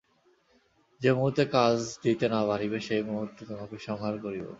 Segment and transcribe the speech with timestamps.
[1.01, 4.45] যে মুহূর্তে কাজ দিতে না পারিবে, সেই মুহূর্তে তোমাকে সংহার করিব।